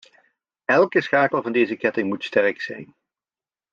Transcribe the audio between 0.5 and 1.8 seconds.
Elke schakel van deze